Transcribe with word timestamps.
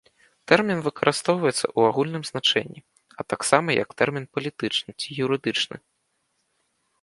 Тэрмін 0.51 0.79
выкарыстоўваецца 0.85 1.53
ў 1.57 1.79
агульным 1.89 2.23
значэнні, 2.29 2.79
а 3.19 3.27
таксама 3.35 3.69
як 3.83 3.89
тэрмін 4.03 4.25
палітычны 4.39 4.91
ці 4.99 5.09
юрыдычны. 5.27 5.77